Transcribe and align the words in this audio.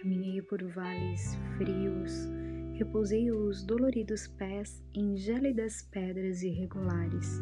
Caminhei 0.00 0.40
por 0.40 0.64
vales 0.64 1.36
frios, 1.58 2.26
repousei 2.72 3.30
os 3.30 3.62
doloridos 3.62 4.26
pés 4.28 4.82
em 4.94 5.14
gélidas 5.14 5.82
pedras 5.92 6.42
irregulares, 6.42 7.38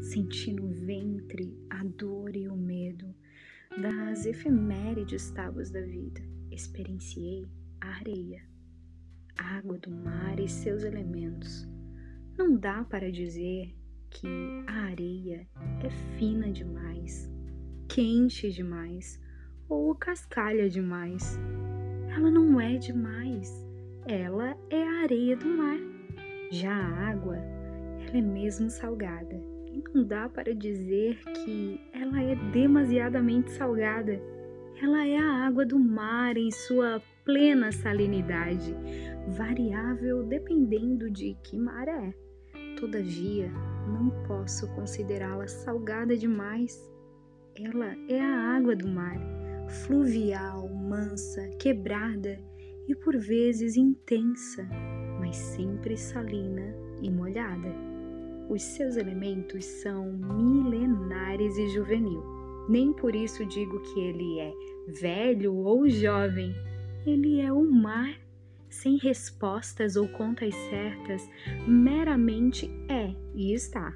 senti 0.00 0.54
no 0.54 0.68
ventre 0.68 1.54
a 1.68 1.84
dor 1.84 2.34
e 2.34 2.48
o 2.48 2.56
medo 2.56 3.14
das 3.82 4.24
efemérides 4.24 5.30
tábuas 5.32 5.70
da 5.70 5.82
vida. 5.82 6.22
Experienciei 6.50 7.46
a 7.82 7.88
areia, 7.96 8.42
a 9.36 9.58
água 9.58 9.76
do 9.76 9.90
mar 9.90 10.40
e 10.40 10.48
seus 10.48 10.84
elementos. 10.84 11.68
Não 12.38 12.56
dá 12.56 12.84
para 12.84 13.12
dizer 13.12 13.76
que 14.08 14.26
a 14.66 14.84
areia 14.84 15.46
é 15.84 15.90
fina 16.16 16.50
demais, 16.50 17.30
quente 17.86 18.50
demais 18.50 19.20
ou 19.68 19.94
cascalha 19.94 20.70
demais. 20.70 21.38
Ela 22.18 22.32
não 22.32 22.60
é 22.60 22.76
demais, 22.76 23.64
ela 24.04 24.56
é 24.70 24.82
a 24.82 25.02
areia 25.02 25.36
do 25.36 25.46
mar. 25.46 25.78
Já 26.50 26.74
a 26.74 27.10
água, 27.10 27.36
ela 27.36 28.18
é 28.18 28.20
mesmo 28.20 28.68
salgada 28.68 29.40
e 29.72 29.80
não 29.94 30.02
dá 30.02 30.28
para 30.28 30.52
dizer 30.52 31.16
que 31.22 31.80
ela 31.92 32.20
é 32.20 32.34
demasiadamente 32.50 33.52
salgada. 33.52 34.20
Ela 34.82 35.06
é 35.06 35.16
a 35.16 35.46
água 35.46 35.64
do 35.64 35.78
mar 35.78 36.36
em 36.36 36.50
sua 36.50 37.00
plena 37.24 37.70
salinidade, 37.70 38.74
variável 39.36 40.24
dependendo 40.24 41.08
de 41.08 41.36
que 41.44 41.56
mar 41.56 41.86
é. 41.86 42.12
Todavia, 42.80 43.48
não 43.86 44.10
posso 44.26 44.66
considerá-la 44.74 45.46
salgada 45.46 46.16
demais. 46.16 46.84
Ela 47.54 47.94
é 48.08 48.20
a 48.20 48.56
água 48.56 48.74
do 48.74 48.88
mar, 48.88 49.16
fluvial, 49.68 50.68
mansa, 50.68 51.48
quebrada 51.58 52.38
e 52.88 52.94
por 52.94 53.16
vezes 53.16 53.76
intensa, 53.76 54.66
mas 55.20 55.36
sempre 55.36 55.96
salina 55.96 56.74
e 57.02 57.10
molhada. 57.10 57.72
Os 58.48 58.62
seus 58.62 58.96
elementos 58.96 59.64
são 59.64 60.10
milenares 60.12 61.56
e 61.58 61.68
juvenil. 61.68 62.22
Nem 62.68 62.92
por 62.92 63.14
isso 63.14 63.44
digo 63.44 63.80
que 63.80 64.00
ele 64.00 64.40
é 64.40 64.52
velho 65.00 65.54
ou 65.54 65.88
jovem. 65.88 66.54
Ele 67.06 67.40
é 67.40 67.52
o 67.52 67.62
mar 67.62 68.18
sem 68.70 68.96
respostas 68.96 69.96
ou 69.96 70.08
contas 70.08 70.54
certas, 70.70 71.28
meramente 71.66 72.70
é 72.88 73.14
e 73.34 73.52
está. 73.52 73.94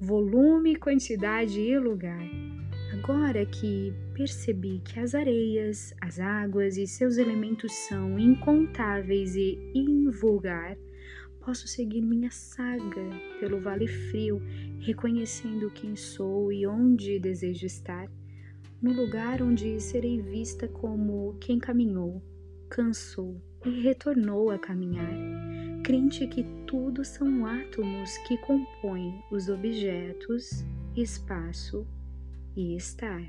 Volume, 0.00 0.76
quantidade 0.76 1.60
e 1.60 1.78
lugar. 1.78 2.26
Agora 3.06 3.44
que 3.44 3.92
percebi 4.14 4.80
que 4.82 4.98
as 4.98 5.14
areias, 5.14 5.92
as 6.00 6.18
águas 6.18 6.78
e 6.78 6.86
seus 6.86 7.18
elementos 7.18 7.70
são 7.86 8.18
incontáveis 8.18 9.36
e 9.36 9.58
invulgar, 9.74 10.74
posso 11.44 11.68
seguir 11.68 12.00
minha 12.00 12.30
saga 12.30 13.02
pelo 13.38 13.60
Vale 13.60 13.86
Frio, 13.86 14.40
reconhecendo 14.80 15.70
quem 15.72 15.94
sou 15.94 16.50
e 16.50 16.66
onde 16.66 17.18
desejo 17.18 17.66
estar, 17.66 18.10
no 18.80 18.94
lugar 18.94 19.42
onde 19.42 19.78
serei 19.82 20.22
vista 20.22 20.66
como 20.66 21.36
quem 21.42 21.58
caminhou, 21.58 22.22
cansou 22.70 23.38
e 23.66 23.82
retornou 23.82 24.50
a 24.50 24.58
caminhar, 24.58 25.12
crente 25.82 26.26
que 26.26 26.42
tudo 26.66 27.04
são 27.04 27.44
átomos 27.44 28.16
que 28.26 28.38
compõem 28.38 29.22
os 29.30 29.50
objetos, 29.50 30.64
espaço 30.96 31.86
e 32.56 32.76
estar. 32.76 33.22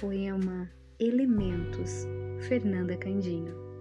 Poema 0.00 0.70
Elementos, 0.98 2.06
Fernanda 2.48 2.96
Candinho. 2.96 3.73